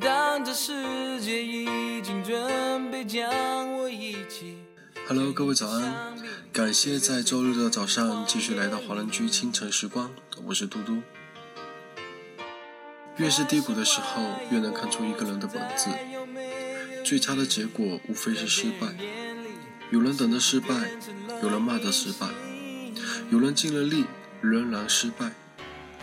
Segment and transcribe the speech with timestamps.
[0.00, 4.58] 当这世界已经准备将我遗弃。
[5.06, 6.16] Hello，各位早安！
[6.52, 10.10] 感谢在周日的早上继续来到华人居清晨时光，
[10.46, 11.02] 我是嘟嘟。
[13.16, 15.90] 越是低谷的时候，越能看出一个人的本质。
[17.04, 18.94] 最差的结果无非是失败。
[19.90, 20.74] 有人等着失败，
[21.42, 22.26] 有人骂着失败，
[23.30, 24.06] 有人尽了力
[24.40, 25.32] 仍然失败。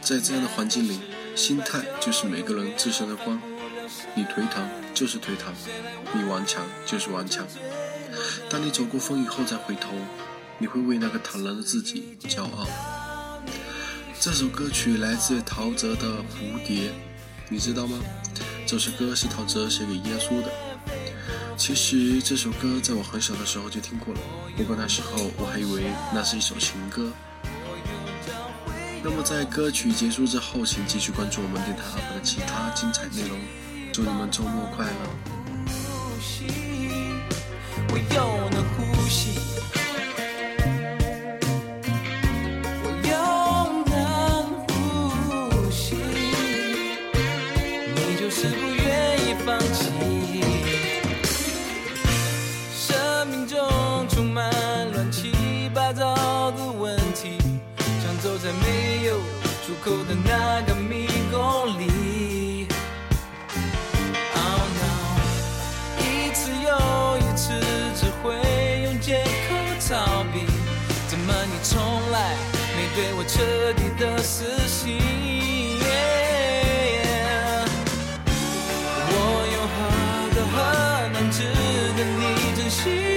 [0.00, 1.00] 在这样的环境里，
[1.34, 3.40] 心态就是每个人自身的光。
[4.14, 5.52] 你颓唐就是颓唐，
[6.12, 7.46] 你顽强就是顽强。
[8.50, 9.90] 当你走过风雨后再回头，
[10.58, 12.66] 你会为那个坦然的自己骄傲。
[14.20, 16.88] 这首歌曲来自陶喆的《蝴蝶》，
[17.48, 17.98] 你知道吗？
[18.66, 20.50] 这首歌是陶喆写给耶稣的。
[21.56, 24.20] 其实这首歌在我很小的时候就听过了，
[24.56, 27.10] 不过那时候我还以为那是一首情歌。
[29.04, 33.38] 那么在歌曲结束之后，请继续关注我们电台 UP 的其他精彩内容。
[33.92, 34.90] 祝你们周末快乐，
[35.66, 36.46] 呼吸，
[37.90, 39.38] 我又能呼吸，
[42.82, 43.12] 我又
[43.92, 43.94] 能
[44.66, 45.94] 呼吸，
[47.94, 48.88] 你就是不愿
[49.28, 49.92] 意放弃。
[52.74, 53.60] 生命中
[54.08, 54.50] 充满
[54.94, 57.36] 乱七八糟的问题，
[58.02, 59.18] 像走在没有
[59.66, 61.11] 出口的那个迷。
[73.26, 74.98] 彻底的死心？
[79.14, 79.16] 我
[79.54, 79.78] 有何
[80.34, 80.54] 德何
[81.12, 81.44] 能值
[81.96, 82.20] 得你
[82.56, 83.11] 珍惜？